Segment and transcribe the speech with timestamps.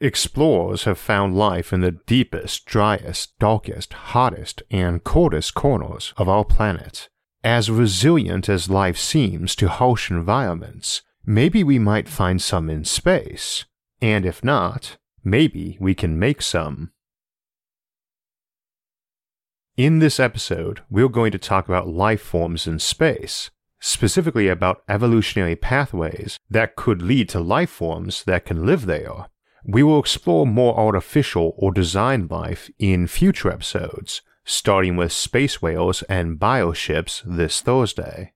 [0.00, 6.44] Explorers have found life in the deepest, driest, darkest, hottest, and coldest corners of our
[6.44, 7.08] planet.
[7.42, 13.64] As resilient as life seems to harsh environments, maybe we might find some in space.
[14.00, 16.92] And if not, maybe we can make some.
[19.76, 25.56] In this episode, we're going to talk about life forms in space, specifically about evolutionary
[25.56, 29.26] pathways that could lead to life forms that can live there.
[29.70, 36.00] We will explore more artificial or designed life in future episodes, starting with space whales
[36.04, 38.32] and bioships this Thursday.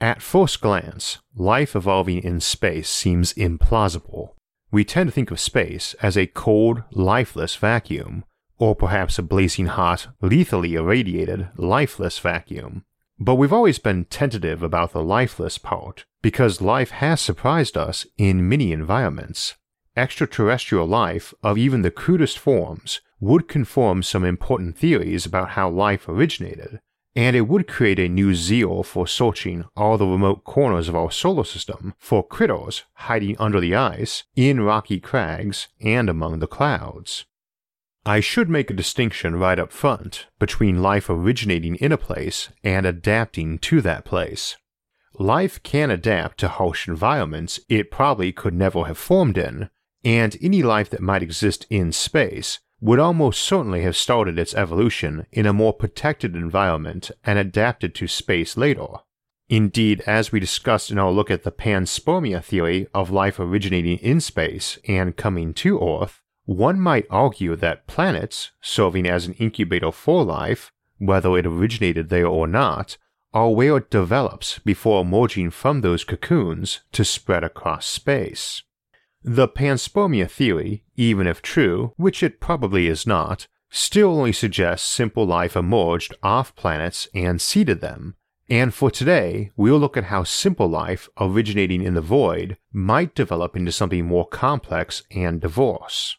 [0.00, 4.34] At first glance, life evolving in space seems implausible.
[4.70, 8.22] We tend to think of space as a cold, lifeless vacuum,
[8.56, 12.84] or perhaps a blazing hot, lethally irradiated, lifeless vacuum.
[13.18, 18.48] But we've always been tentative about the lifeless part, because life has surprised us in
[18.48, 19.56] many environments,
[19.96, 26.08] extraterrestrial life of even the crudest forms would confirm some important theories about how life
[26.08, 26.80] originated,
[27.14, 31.10] and it would create a new zeal for searching all the remote corners of our
[31.10, 37.26] solar system for critters hiding under the ice, in rocky crags, and among the clouds.
[38.06, 42.86] I should make a distinction right up front between life originating in a place and
[42.86, 44.56] adapting to that place.
[45.18, 49.68] Life can adapt to harsh environments it probably could never have formed in,
[50.04, 55.26] and any life that might exist in space would almost certainly have started its evolution
[55.32, 58.86] in a more protected environment and adapted to space later.
[59.48, 64.20] Indeed, as we discussed in our look at the panspermia theory of life originating in
[64.20, 70.24] space and coming to Earth, one might argue that planets, serving as an incubator for
[70.24, 72.96] life, whether it originated there or not,
[73.32, 78.62] are where it develops before emerging from those cocoons to spread across space.
[79.22, 85.26] The panspermia theory, even if true, which it probably is not, still only suggests simple
[85.26, 88.16] life emerged off planets and seeded them.
[88.48, 93.54] And for today, we'll look at how simple life originating in the void might develop
[93.54, 96.16] into something more complex and diverse.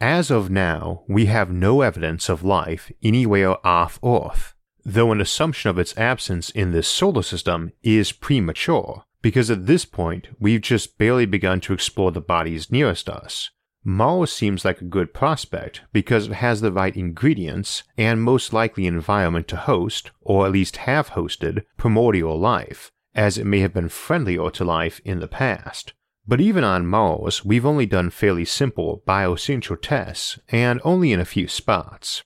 [0.00, 5.70] As of now, we have no evidence of life anywhere off Earth, though an assumption
[5.70, 10.98] of its absence in this solar system is premature because at this point we've just
[10.98, 13.50] barely begun to explore the bodies nearest us.
[13.84, 18.86] Mars seems like a good prospect because it has the right ingredients and most likely
[18.86, 23.88] environment to host, or at least have hosted, primordial life, as it may have been
[23.88, 25.94] friendlier to life in the past.
[26.26, 31.24] But even on Mars, we've only done fairly simple biosignature tests, and only in a
[31.24, 32.22] few spots.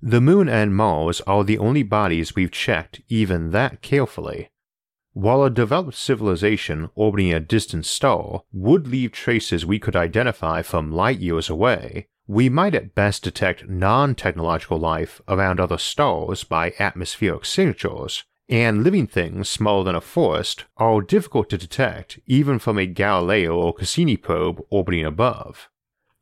[0.00, 4.51] The Moon and Mars are the only bodies we've checked even that carefully,
[5.12, 10.90] while a developed civilization orbiting a distant star would leave traces we could identify from
[10.90, 16.72] light years away, we might at best detect non technological life around other stars by
[16.78, 22.78] atmospheric signatures, and living things smaller than a forest are difficult to detect even from
[22.78, 25.68] a Galileo or Cassini probe orbiting above.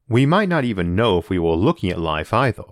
[0.09, 2.65] We might not even know if we were looking at life either.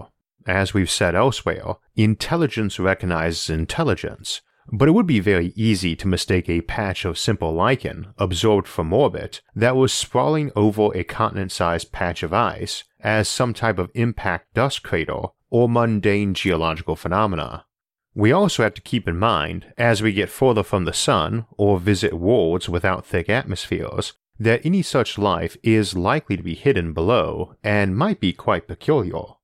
[0.46, 4.40] As we've said elsewhere, intelligence recognizes intelligence,
[4.70, 8.92] but it would be very easy to mistake a patch of simple lichen absorbed from
[8.92, 13.90] orbit that was sprawling over a continent sized patch of ice as some type of
[13.94, 17.64] impact dust crater or mundane geological phenomena.
[18.14, 21.78] We also have to keep in mind, as we get further from the sun or
[21.78, 27.54] visit worlds without thick atmospheres, that any such life is likely to be hidden below
[27.62, 29.37] and might be quite peculiar.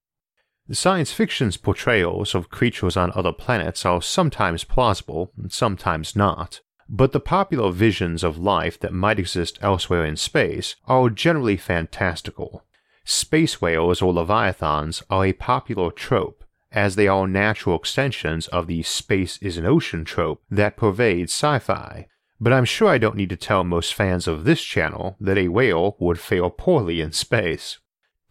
[0.70, 7.12] Science fiction's portrayals of creatures on other planets are sometimes plausible and sometimes not, but
[7.12, 12.64] the popular visions of life that might exist elsewhere in space are generally fantastical.
[13.04, 16.42] Space whales or leviathans are a popular trope,
[16.72, 21.58] as they are natural extensions of the space is an ocean trope that pervades sci
[21.58, 22.08] fi.
[22.40, 25.48] But I'm sure I don't need to tell most fans of this channel that a
[25.48, 27.78] whale would fare poorly in space.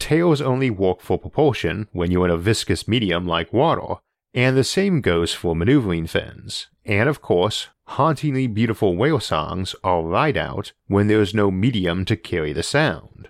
[0.04, 4.02] Tails only work for propulsion when you're in a viscous medium like water,
[4.34, 6.68] and the same goes for maneuvering fins.
[6.86, 12.04] And of course, hauntingly beautiful whale songs are right out when there is no medium
[12.04, 13.30] to carry the sound.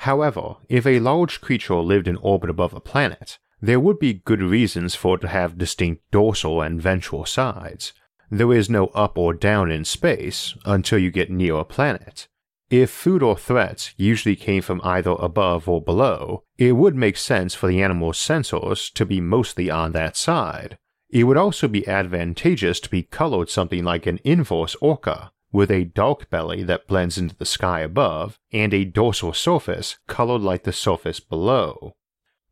[0.00, 4.42] However, if a large creature lived in orbit above a planet, there would be good
[4.42, 7.94] reasons for it to have distinct dorsal and ventral sides.
[8.30, 12.28] There is no up or down in space until you get near a planet.
[12.72, 17.54] If food or threats usually came from either above or below, it would make sense
[17.54, 20.78] for the animal's sensors to be mostly on that side.
[21.10, 25.84] It would also be advantageous to be colored something like an inverse orca, with a
[25.84, 30.72] dark belly that blends into the sky above and a dorsal surface colored like the
[30.72, 31.92] surface below.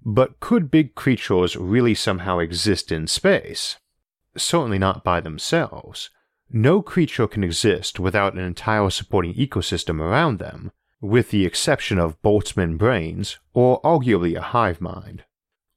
[0.04, 3.78] But could big creatures really somehow exist in space?
[4.36, 6.10] Certainly not by themselves.
[6.52, 12.20] No creature can exist without an entire supporting ecosystem around them, with the exception of
[12.22, 15.22] Boltzmann brains or arguably a hive mind.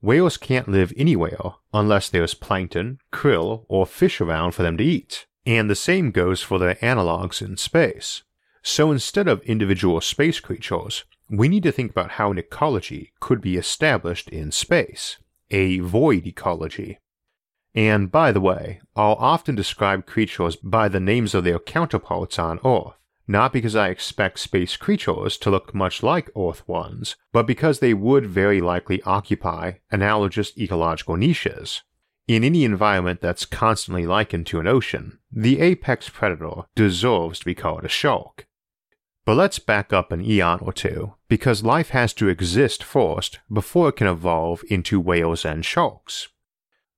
[0.02, 5.28] Whales can't live anywhere unless there's plankton, krill, or fish around for them to eat,
[5.46, 8.24] and the same goes for their analogs in space.
[8.64, 13.42] So instead of individual space creatures, we need to think about how an ecology could
[13.42, 15.18] be established in space,
[15.52, 17.00] a void ecology.
[17.76, 22.60] And by the way, I'll often describe creatures by the names of their counterparts on
[22.64, 22.94] Earth,
[23.28, 27.94] not because I expect space creatures to look much like Earth ones, but because they
[27.94, 31.82] would very likely occupy analogous ecological niches.
[32.28, 37.56] In any environment that's constantly likened to an ocean, the apex predator deserves to be
[37.56, 38.48] called a shark.
[39.26, 43.90] But let's back up an eon or two, because life has to exist first before
[43.90, 46.28] it can evolve into whales and sharks.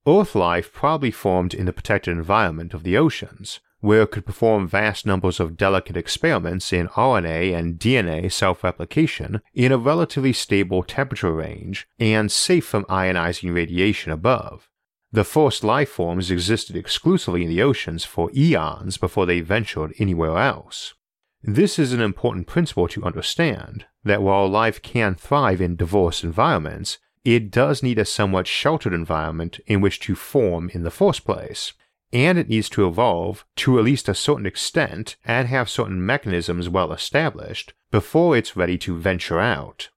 [0.08, 4.68] Earth life probably formed in the protected environment of the oceans, where it could perform
[4.68, 10.84] vast numbers of delicate experiments in RNA and DNA self replication in a relatively stable
[10.84, 14.70] temperature range and safe from ionizing radiation above.
[15.12, 20.38] The first life forms existed exclusively in the oceans for eons before they ventured anywhere
[20.38, 20.94] else.
[21.42, 26.98] This is an important principle to understand that while life can thrive in diverse environments,
[27.26, 31.74] it does need a somewhat sheltered environment in which to form in the first place,
[32.14, 36.70] and it needs to evolve to at least a certain extent and have certain mechanisms
[36.70, 39.90] well established before it's ready to venture out.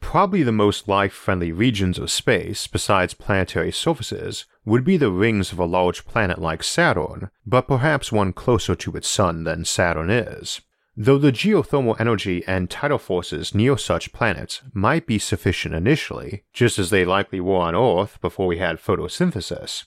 [0.00, 5.52] Probably the most life friendly regions of space, besides planetary surfaces, would be the rings
[5.52, 10.10] of a large planet like Saturn, but perhaps one closer to its sun than Saturn
[10.10, 10.60] is
[10.96, 16.78] though the geothermal energy and tidal forces near such planets might be sufficient initially, just
[16.78, 19.84] as they likely were on Earth before we had photosynthesis.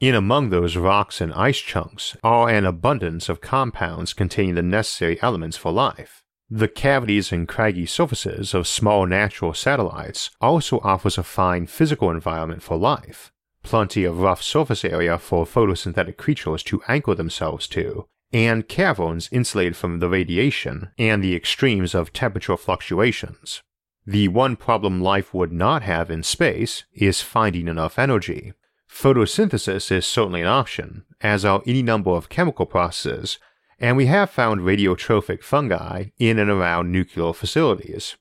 [0.00, 5.20] In among those rocks and ice chunks are an abundance of compounds containing the necessary
[5.20, 6.22] elements for life.
[6.48, 12.62] The cavities and craggy surfaces of small natural satellites also offers a fine physical environment
[12.62, 18.68] for life, plenty of rough surface area for photosynthetic creatures to anchor themselves to, and
[18.68, 23.62] caverns insulated from the radiation and the extremes of temperature fluctuations.
[24.06, 28.52] The one problem life would not have in space is finding enough energy.
[28.90, 33.38] Photosynthesis is certainly an option, as are any number of chemical processes,
[33.78, 38.16] and we have found radiotrophic fungi in and around nuclear facilities.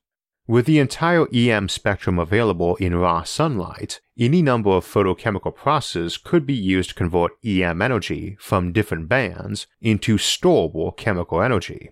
[0.50, 6.46] With the entire EM spectrum available in raw sunlight, any number of photochemical processes could
[6.46, 11.92] be used to convert EM energy from different bands into storable chemical energy.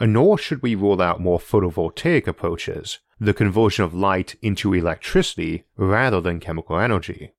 [0.00, 6.20] Nor should we rule out more photovoltaic approaches, the conversion of light into electricity rather
[6.20, 7.32] than chemical energy.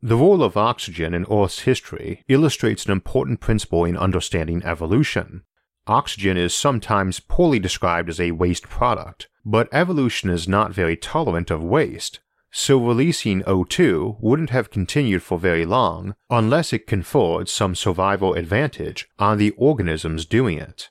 [0.00, 5.42] The role of oxygen in Earth's history illustrates an important principle in understanding evolution.
[5.86, 11.50] Oxygen is sometimes poorly described as a waste product, but evolution is not very tolerant
[11.50, 12.20] of waste,
[12.50, 19.08] so releasing O2 wouldn't have continued for very long unless it conferred some survival advantage
[19.18, 20.90] on the organisms doing it.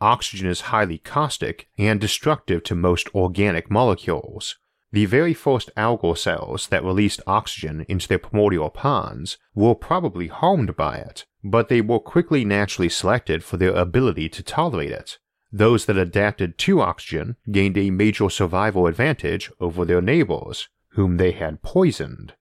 [0.00, 4.56] Oxygen is highly caustic and destructive to most organic molecules.
[4.92, 10.76] The very first algal cells that released oxygen into their primordial ponds were probably harmed
[10.76, 15.18] by it, but they were quickly naturally selected for their ability to tolerate it,
[15.50, 21.32] those that adapted to oxygen gained a major survival advantage over their neighbors, whom they
[21.32, 22.34] had poisoned.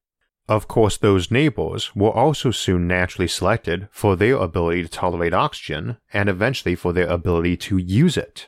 [0.49, 5.97] Of course, those neighbors were also soon naturally selected for their ability to tolerate oxygen
[6.13, 8.47] and eventually for their ability to use it.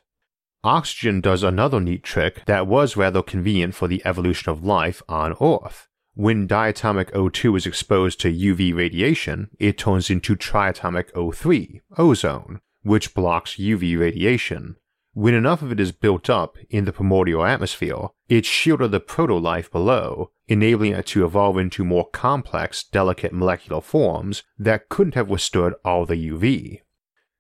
[0.64, 5.36] Oxygen does another neat trick that was rather convenient for the evolution of life on
[5.42, 5.89] Earth.
[6.20, 13.14] When diatomic O2 is exposed to UV radiation, it turns into triatomic O3, ozone, which
[13.14, 14.76] blocks UV radiation.
[15.14, 19.72] When enough of it is built up in the primordial atmosphere, it shielded the protolife
[19.72, 25.74] below, enabling it to evolve into more complex, delicate molecular forms that couldn't have withstood
[25.86, 26.82] all the UV.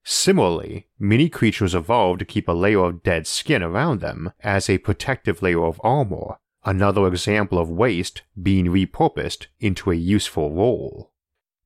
[0.05, 4.77] Similarly, many creatures evolved to keep a layer of dead skin around them as a
[4.77, 6.38] protective layer of armor,
[6.69, 11.11] another example of waste being repurposed into a useful role.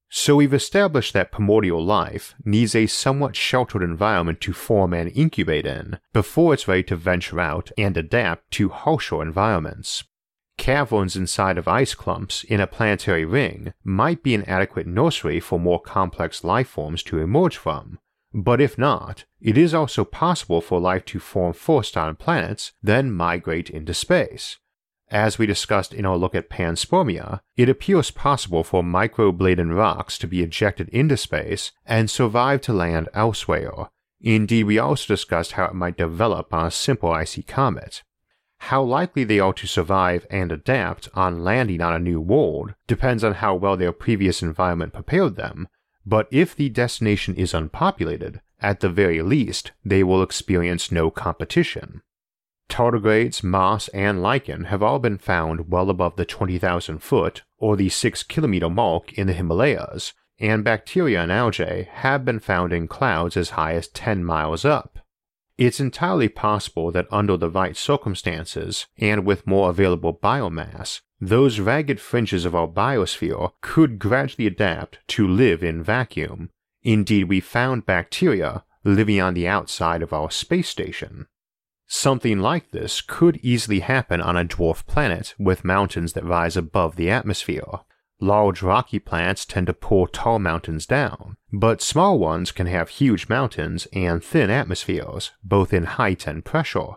[0.10, 5.66] So we've established that primordial life needs a somewhat sheltered environment to form and incubate
[5.66, 10.06] in before it's ready to venture out and adapt to harsher environments.
[10.58, 15.60] Caverns inside of ice clumps in a planetary ring might be an adequate nursery for
[15.60, 18.00] more complex life forms to emerge from,
[18.34, 23.12] but if not, it is also possible for life to form first on planets, then
[23.12, 24.60] migrate into space.
[25.14, 30.28] As we discussed in our look at panspermia, it appears possible for microbe-laden rocks to
[30.28, 33.92] be ejected into space and survive to land elsewhere.
[34.22, 38.02] Indeed, we also discussed how it might develop on a simple icy comet.
[38.58, 43.24] How likely they are to survive and adapt on landing on a new world depends
[43.24, 45.68] on how well their previous environment prepared them,
[46.08, 52.02] but if the destination is unpopulated, at the very least, they will experience no competition.
[52.70, 57.90] Tardigrades, moss, and lichen have all been found well above the 20,000 foot or the
[57.90, 63.38] 6 kilometer mark in the Himalayas, and bacteria and algae have been found in clouds
[63.38, 65.00] as high as 10 miles up.
[65.58, 72.02] It's entirely possible that under the right circumstances and with more available biomass, those ragged
[72.02, 76.50] fringes of our biosphere could gradually adapt to live in vacuum.
[76.82, 81.28] Indeed, we found bacteria living on the outside of our space station.
[81.96, 86.96] Something like this could easily happen on a dwarf planet with mountains that rise above
[86.96, 87.82] the atmosphere.
[88.20, 93.30] Large rocky planets tend to pull tall mountains down, but small ones can have huge
[93.30, 96.96] mountains and thin atmospheres, both in height and pressure.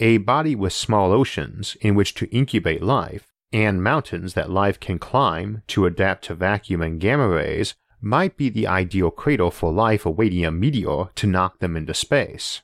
[0.00, 4.98] A body with small oceans in which to incubate life, and mountains that life can
[4.98, 10.04] climb to adapt to vacuum and gamma rays might be the ideal cradle for life
[10.04, 12.62] awaiting a meteor to knock them into space.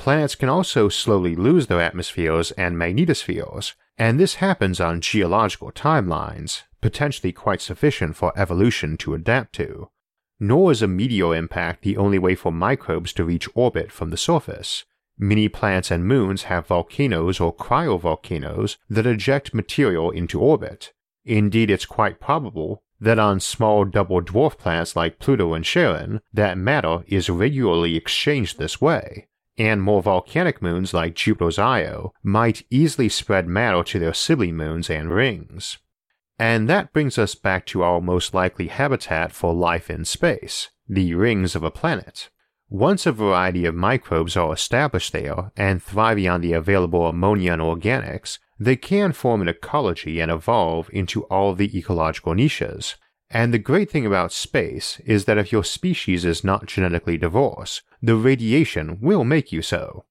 [0.00, 6.62] Planets can also slowly lose their atmospheres and magnetospheres, and this happens on geological timelines,
[6.80, 9.90] potentially quite sufficient for evolution to adapt to.
[10.40, 14.16] Nor is a meteor impact the only way for microbes to reach orbit from the
[14.16, 14.86] surface.
[15.18, 20.94] Many planets and moons have volcanoes or cryovolcanoes that eject material into orbit.
[21.26, 26.56] Indeed, it's quite probable that on small double dwarf planets like Pluto and Charon, that
[26.56, 29.26] matter is regularly exchanged this way
[29.60, 34.88] and more volcanic moons like Jupiter's Io might easily spread matter to their sibling moons
[34.88, 35.76] and rings.
[36.38, 41.14] And that brings us back to our most likely habitat for life in space, the
[41.14, 42.30] rings of a planet.
[42.70, 47.60] Once a variety of microbes are established there and thriving on the available ammonia and
[47.60, 52.96] organics, they can form an ecology and evolve into all the ecological niches.
[53.28, 57.82] And the great thing about space is that if your species is not genetically diverse,
[58.02, 60.04] the radiation will make you so.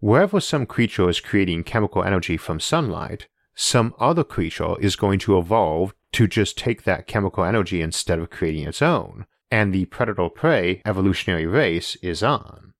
[0.00, 5.38] Wherever some creature is creating chemical energy from sunlight, some other creature is going to
[5.38, 10.28] evolve to just take that chemical energy instead of creating its own, and the predator
[10.28, 12.74] prey evolutionary race is on.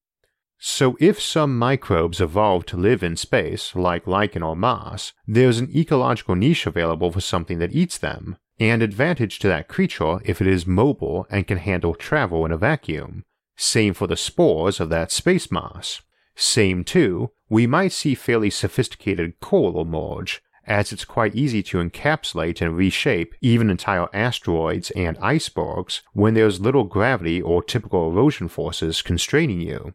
[0.59, 5.71] So, if some microbes evolve to live in space, like lichen or moss, there's an
[5.75, 10.47] ecological niche available for something that eats them, and advantage to that creature if it
[10.47, 13.25] is mobile and can handle travel in a vacuum,
[13.57, 16.03] same for the spores of that space moss.
[16.35, 22.61] Same too, we might see fairly sophisticated coral emerge, as it's quite easy to encapsulate
[22.61, 29.03] and reshape even entire asteroids and icebergs when there's little gravity or typical erosion forces
[29.03, 29.95] constraining you.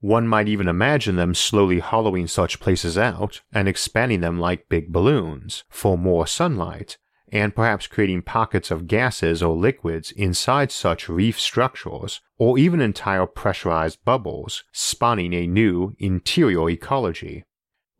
[0.00, 4.92] One might even imagine them slowly hollowing such places out and expanding them like big
[4.92, 6.98] balloons for more sunlight,
[7.32, 13.26] and perhaps creating pockets of gases or liquids inside such reef structures, or even entire
[13.26, 17.44] pressurized bubbles, spawning a new interior ecology.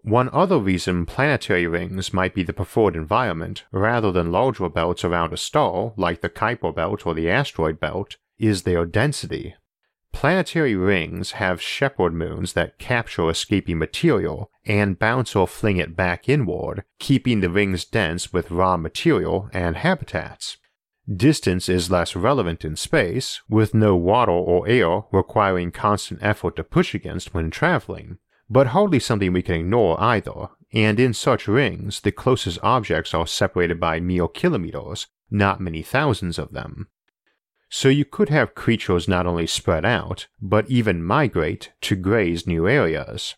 [0.02, 5.32] One other reason planetary rings might be the preferred environment, rather than larger belts around
[5.32, 9.56] a star like the Kuiper belt or the asteroid belt, is their density.
[10.16, 16.26] Planetary rings have shepherd moons that capture escaping material and bounce or fling it back
[16.26, 20.56] inward, keeping the rings dense with raw material and habitats.
[21.06, 26.64] Distance is less relevant in space, with no water or air requiring constant effort to
[26.64, 28.16] push against when traveling,
[28.48, 33.26] but hardly something we can ignore either, and in such rings the closest objects are
[33.26, 36.88] separated by mere kilometers, not many thousands of them
[37.68, 42.68] so you could have creatures not only spread out, but even migrate to graze new
[42.68, 43.34] areas.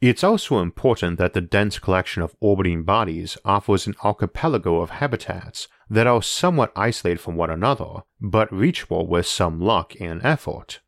[0.00, 5.66] It's also important that the dense collection of orbiting bodies offers an archipelago of habitats
[5.90, 10.80] that are somewhat isolated from one another, but reachable with some luck and effort.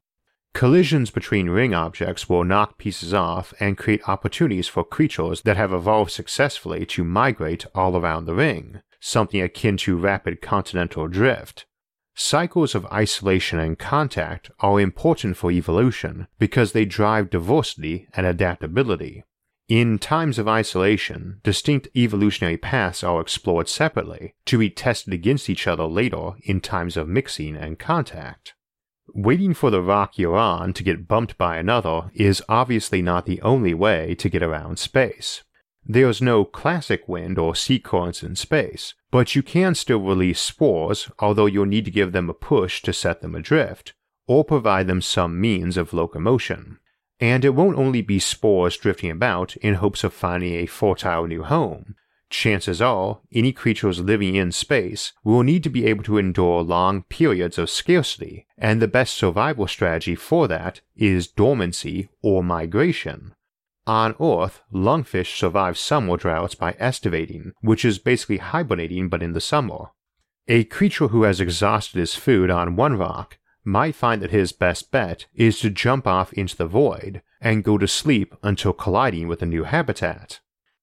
[0.53, 5.73] Collisions between ring objects will knock pieces off and create opportunities for creatures that have
[5.73, 11.67] evolved successfully to migrate all around the ring, something akin to rapid continental drift.
[12.15, 19.25] Cycles of isolation and contact are important for evolution because they drive diversity and adaptability.
[19.69, 25.69] In times of isolation, distinct evolutionary paths are explored separately to be tested against each
[25.69, 28.55] other later in times of mixing and contact.
[29.15, 33.41] Waiting for the rock you're on to get bumped by another is obviously not the
[33.43, 35.43] only way to get around space.
[35.87, 41.11] There's no classic wind or sea currents in space, but you can still release spores,
[41.19, 43.95] although you'll need to give them a push to set them adrift,
[44.27, 46.79] or provide them some means of locomotion.
[47.19, 51.43] And it won't only be spores drifting about in hopes of finding a fertile new
[51.43, 51.97] home.
[52.31, 57.03] Chances are, any creatures living in space will need to be able to endure long
[57.03, 63.35] periods of scarcity, and the best survival strategy for that is dormancy or migration.
[63.91, 69.41] On Earth, lungfish survive summer droughts by estivating, which is basically hibernating but in the
[69.41, 69.87] summer.
[70.47, 74.93] A creature who has exhausted his food on one rock might find that his best
[74.93, 79.43] bet is to jump off into the void and go to sleep until colliding with
[79.43, 80.39] a new habitat.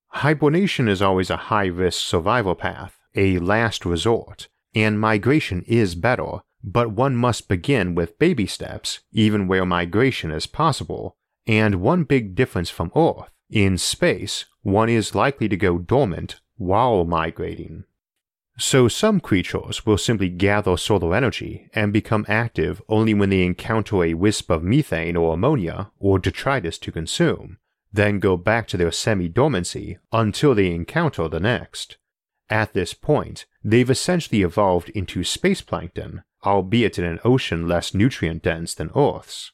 [0.09, 6.41] Hibernation is always a high risk survival path, a last resort, and migration is better,
[6.61, 11.16] but one must begin with baby steps, even where migration is possible.
[11.47, 17.05] And one big difference from Earth in space, one is likely to go dormant while
[17.05, 17.85] migrating.
[18.59, 24.03] So some creatures will simply gather solar energy and become active only when they encounter
[24.03, 27.59] a wisp of methane or ammonia or detritus to consume,
[27.93, 31.97] then go back to their semi dormancy until they encounter the next.
[32.49, 38.41] At this point, they've essentially evolved into space plankton, albeit in an ocean less nutrient
[38.41, 39.51] dense than Earth's.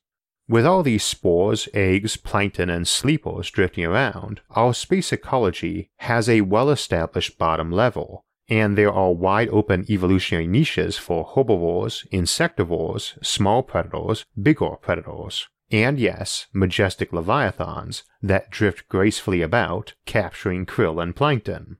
[0.53, 6.41] With all these spores, eggs, plankton, and sleepers drifting around, our space ecology has a
[6.41, 13.63] well established bottom level, and there are wide open evolutionary niches for herbivores, insectivores, small
[13.63, 21.77] predators, bigger predators and yes, majestic leviathans that drift gracefully about, capturing krill and plankton.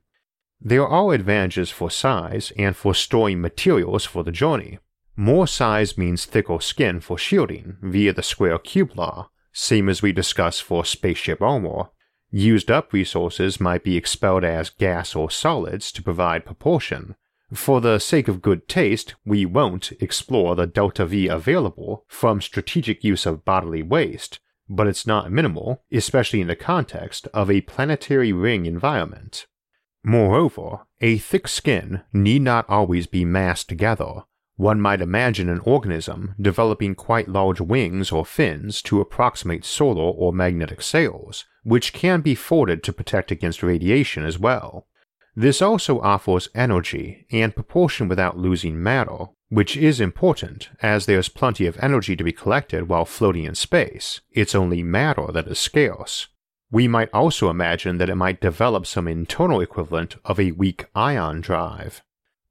[0.60, 4.80] There are advantages for size and for storing materials for the journey.
[5.16, 10.12] More size means thicker skin for shielding via the square cube law, same as we
[10.12, 11.90] discussed for spaceship armor.
[12.32, 17.16] Used up resources might be expelled as gas or solids to provide propulsion,
[17.54, 23.04] for the sake of good taste, we won't explore the delta V available from strategic
[23.04, 28.34] use of bodily waste, but it's not minimal, especially in the context of a planetary
[28.34, 29.46] ring environment.
[30.04, 34.24] Moreover, a thick skin need not always be massed together.
[34.56, 40.32] One might imagine an organism developing quite large wings or fins to approximate solar or
[40.32, 44.88] magnetic sails, which can be folded to protect against radiation as well.
[45.36, 51.66] This also offers energy and propulsion without losing matter, which is important as there's plenty
[51.66, 54.22] of energy to be collected while floating in space.
[54.32, 56.28] It's only matter that is scarce.
[56.70, 61.42] We might also imagine that it might develop some internal equivalent of a weak ion
[61.42, 62.04] drive.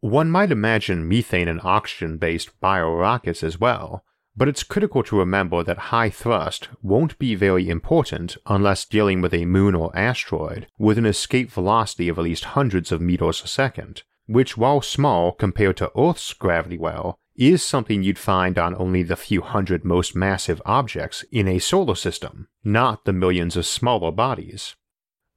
[0.02, 4.04] One might imagine methane and oxygen based biorockets as well,
[4.36, 9.32] but it's critical to remember that high thrust won't be very important unless dealing with
[9.32, 13.46] a moon or asteroid with an escape velocity of at least hundreds of meters a
[13.46, 19.04] second, which, while small compared to Earth's gravity well, is something you'd find on only
[19.04, 24.10] the few hundred most massive objects in a solar system, not the millions of smaller
[24.10, 24.74] bodies.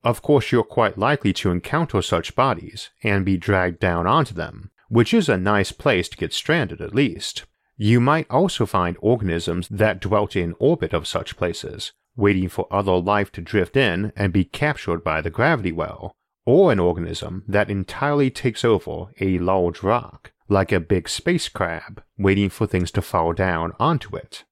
[0.05, 4.69] Of course, you're quite likely to encounter such bodies and be dragged down onto them,
[4.87, 7.45] which is a nice place to get stranded at least.
[7.75, 12.93] You might also find organisms that dwelt in orbit of such places, waiting for other
[12.93, 16.13] life to drift in and be captured by the gravity well,
[16.45, 22.03] or an organism that entirely takes over a large rock, like a big space crab,
[22.15, 24.43] waiting for things to fall down onto it.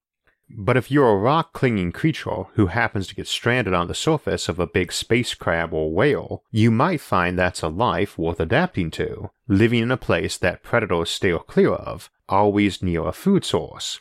[0.56, 4.48] But if you're a rock clinging creature who happens to get stranded on the surface
[4.48, 8.92] of a big space crab or whale, you might find that's a life worth adapting
[8.92, 14.00] to, living in a place that predators steer clear of, always near a food source.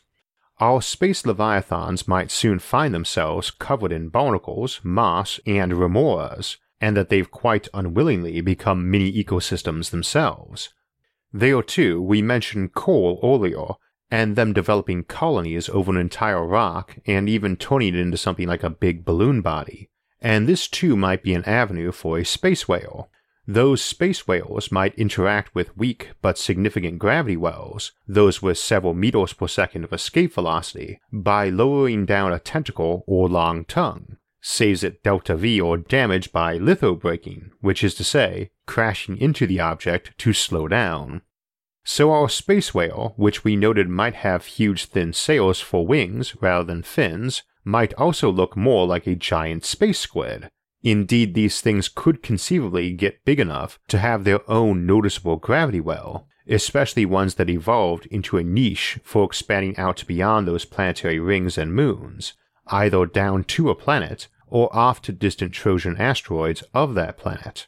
[0.60, 7.10] Our space leviathans might soon find themselves covered in barnacles, moss, and remoras, and that
[7.10, 10.70] they've quite unwillingly become mini ecosystems themselves.
[11.34, 13.74] There too, we mentioned coral earlier,
[14.12, 18.63] and them developing colonies over an entire rock and even turning it into something like
[18.63, 19.89] a big balloon body.
[20.22, 23.10] And this too might be an avenue for a space whale.
[23.46, 29.34] those space whales might interact with weak but significant gravity wells, those with several meters
[29.34, 34.18] per second of escape velocity, by lowering down a tentacle or long tongue.
[34.42, 39.60] Saves it delta V or damage by lithobraking, which is to say, crashing into the
[39.60, 41.22] object to slow down.
[41.84, 46.63] So our space whale, which we noted might have huge thin sails for wings rather
[46.63, 50.50] than fins, might also look more like a giant space squid,
[50.84, 56.28] Indeed, these things could conceivably get big enough to have their own noticeable gravity well,
[56.48, 61.74] especially ones that evolved into a niche for expanding out beyond those planetary rings and
[61.74, 62.34] moons,
[62.67, 67.67] either down to a planet or off to distant Trojan asteroids of that planet.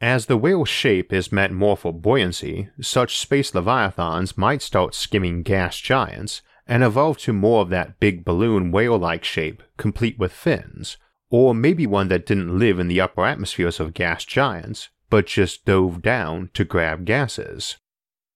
[0.00, 5.42] As the whale's shape is meant more for buoyancy, such space leviathans might start skimming
[5.42, 10.32] gas giants and evolve to more of that big balloon whale like shape, complete with
[10.32, 10.96] fins,
[11.30, 15.64] or maybe one that didn't live in the upper atmospheres of gas giants, but just
[15.64, 17.76] dove down to grab gases.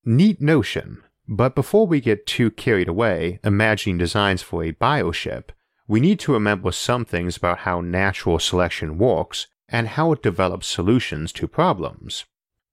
[0.05, 5.51] Neat notion, but before we get too carried away imagining designs for a bioship,
[5.87, 10.66] we need to remember some things about how natural selection works and how it develops
[10.66, 12.24] solutions to problems.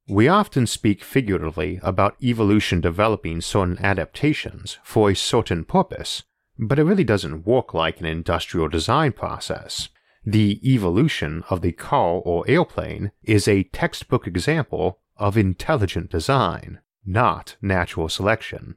[0.08, 6.24] We often speak figuratively about evolution developing certain adaptations for a certain purpose,
[6.60, 9.90] but it really doesn't work like an industrial design process.
[10.24, 17.56] The evolution of the car or airplane is a textbook example of intelligent design, not
[17.62, 18.76] natural selection.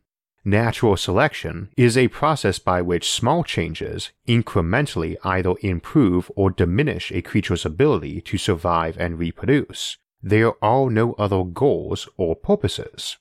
[0.48, 7.20] Natural selection is a process by which small changes incrementally either improve or diminish a
[7.20, 9.98] creature's ability to survive and reproduce.
[10.22, 13.18] There are no other goals or purposes.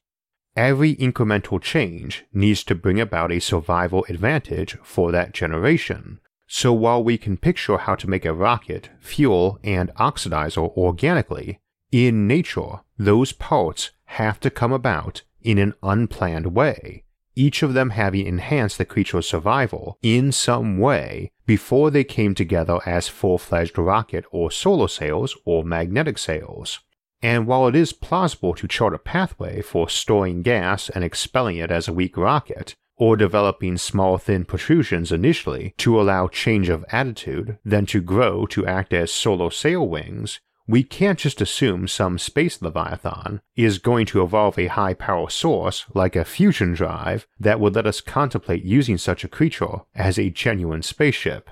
[0.56, 7.04] Every incremental change needs to bring about a survival advantage for that generation, so while
[7.04, 11.60] we can picture how to make a rocket, fuel, and oxidizer organically,
[11.92, 17.04] in nature, those parts have to come about in an unplanned way,
[17.38, 22.80] each of them having enhanced the creature's survival in some way before they came together
[22.86, 26.80] as full fledged rocket or solar sails or magnetic sails.
[27.22, 31.72] And while it is plausible to chart a pathway for storing gas and expelling it
[31.72, 37.58] as a weak rocket, or developing small thin protrusions initially to allow change of attitude,
[37.64, 42.62] then to grow to act as solar sail wings, we can't just assume some space
[42.62, 47.76] leviathan is going to evolve a high power source like a fusion drive that would
[47.76, 51.50] let us contemplate using such a creature as a genuine spaceship.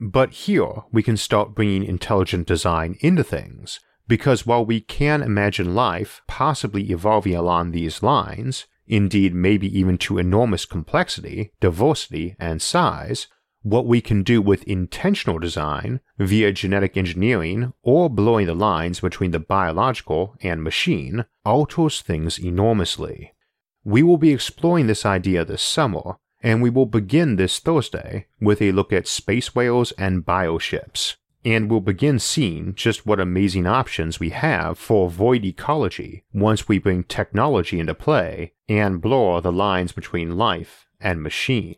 [0.00, 5.74] But here we can start bringing intelligent design into things, because while we can imagine
[5.74, 13.28] life possibly evolving along these lines, indeed maybe even to enormous complexity, diversity, and size,
[13.64, 19.32] what we can do with intentional design via genetic engineering or blurring the lines between
[19.32, 23.34] the biological and machine alters things enormously.
[23.82, 28.62] We will be exploring this idea this summer, and we will begin this Thursday with
[28.62, 34.18] a look at space whales and bioships and we'll begin seeing just what amazing options
[34.18, 39.92] we have for void ecology once we bring technology into play and blur the lines
[39.92, 41.76] between life and machine.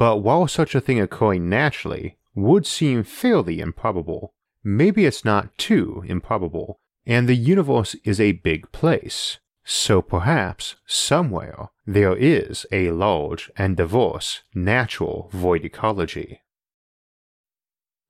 [0.00, 4.32] But while such a thing occurring naturally would seem fairly improbable,
[4.64, 9.40] maybe it's not too improbable, and the universe is a big place.
[9.62, 16.40] So perhaps somewhere there is a large and diverse natural void ecology.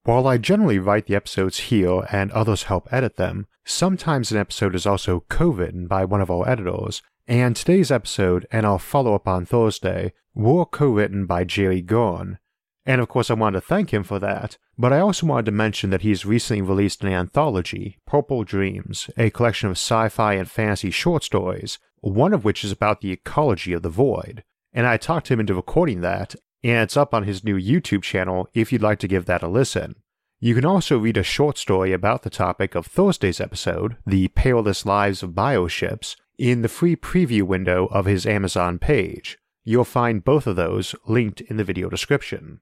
[0.05, 4.77] While I generally write the episodes here and others help edit them, sometimes an episode
[4.77, 9.15] is also co written by one of our editors, and today's episode and our follow
[9.15, 12.39] up on Thursday were co written by Jerry Guern.
[12.87, 15.53] And of course, I wanted to thank him for that, but I also wanted to
[15.53, 20.51] mention that he's recently released an anthology, Purple Dreams, a collection of sci fi and
[20.51, 24.43] fantasy short stories, one of which is about the ecology of the void.
[24.73, 28.49] And I talked him into recording that, and it's up on his new YouTube channel
[28.55, 29.97] if you'd like to give that a listen.
[30.43, 34.87] You can also read a short story about the topic of Thursday's episode, The Perilous
[34.87, 39.37] Lives of Bioships, in the free preview window of his Amazon page.
[39.63, 42.61] You'll find both of those linked in the video description.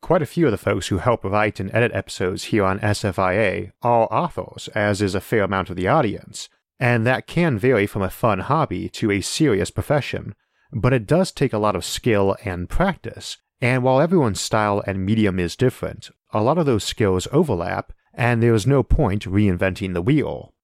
[0.00, 3.72] Quite a few of the folks who help write and edit episodes here on SFIA
[3.82, 8.02] are authors, as is a fair amount of the audience, and that can vary from
[8.02, 10.36] a fun hobby to a serious profession,
[10.72, 13.38] but it does take a lot of skill and practice.
[13.60, 18.40] And while everyone's style and medium is different, a lot of those skills overlap, and
[18.40, 20.54] there is no point reinventing the wheel.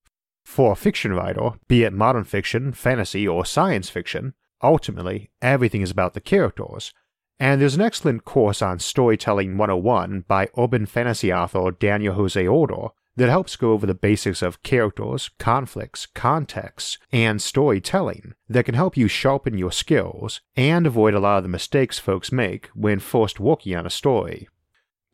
[0.46, 4.32] For a fiction writer, be it modern fiction, fantasy, or science fiction,
[4.62, 6.94] ultimately everything is about the characters.
[7.38, 12.88] And there's an excellent course on Storytelling 101 by urban fantasy author Daniel Jose Older
[13.16, 18.96] that helps go over the basics of characters, conflicts, contexts, and storytelling that can help
[18.96, 23.40] you sharpen your skills and avoid a lot of the mistakes folks make when first
[23.40, 24.48] working on a story.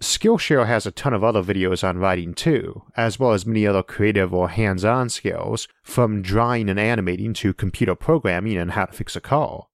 [0.02, 3.84] Skillshare has a ton of other videos on writing too, as well as many other
[3.84, 8.92] creative or hands on skills, from drawing and animating to computer programming and how to
[8.92, 9.68] fix a car.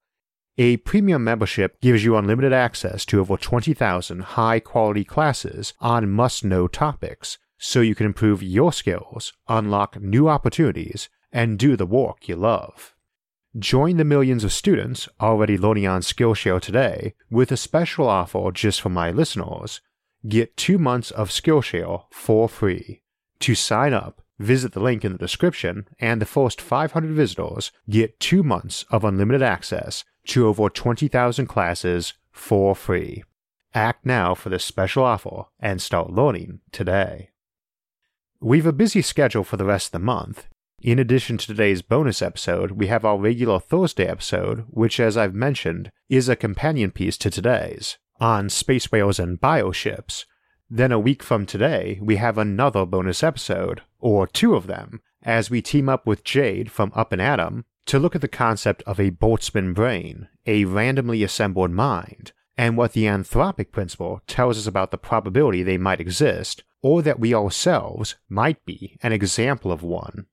[0.58, 6.44] A premium membership gives you unlimited access to over 20,000 high quality classes on must
[6.44, 12.28] know topics, so you can improve your skills, unlock new opportunities, and do the work
[12.28, 12.94] you love.
[13.58, 18.82] Join the millions of students already learning on Skillshare today with a special offer just
[18.82, 19.80] for my listeners
[20.26, 23.02] Get two months of Skillshare for free.
[23.40, 28.18] To sign up, visit the link in the description, and the first 500 visitors get
[28.18, 33.22] two months of unlimited access to over 20,000 classes for free.
[33.74, 37.30] Act now for this special offer and start learning today.
[38.40, 40.48] We've a busy schedule for the rest of the month.
[40.82, 45.34] In addition to today's bonus episode, we have our regular Thursday episode, which, as I've
[45.34, 50.24] mentioned, is a companion piece to today's on space whales and bioships.
[50.70, 55.50] Then a week from today, we have another bonus episode, or two of them, as
[55.50, 59.00] we team up with Jade from Up and Atom to look at the concept of
[59.00, 64.90] a Boltzmann brain, a randomly assembled mind, and what the anthropic principle tells us about
[64.90, 70.26] the probability they might exist, or that we ourselves might be an example of one.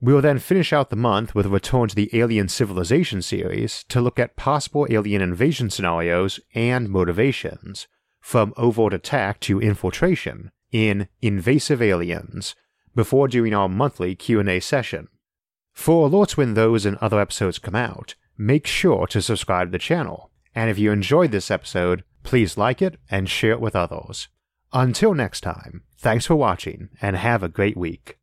[0.00, 3.84] We will then finish out the month with a return to the Alien Civilization series
[3.88, 7.88] to look at possible alien invasion scenarios and motivations,
[8.20, 12.54] from overt attack to infiltration, in Invasive Aliens,
[12.94, 15.08] before doing our monthly Q&A session.
[15.72, 19.78] For alerts when those and other episodes come out, make sure to subscribe to the
[19.78, 24.28] channel, and if you enjoyed this episode, please like it and share it with others.
[24.72, 28.17] Until next time, thanks for watching and have a great week.